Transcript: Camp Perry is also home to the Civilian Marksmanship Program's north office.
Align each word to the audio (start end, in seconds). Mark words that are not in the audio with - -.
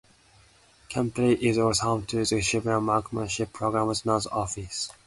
Camp 0.89 1.13
Perry 1.13 1.33
is 1.45 1.59
also 1.59 1.83
home 1.83 2.07
to 2.07 2.25
the 2.25 2.25
Civilian 2.25 2.81
Marksmanship 2.85 3.53
Program's 3.53 4.03
north 4.03 4.25
office. 4.31 4.89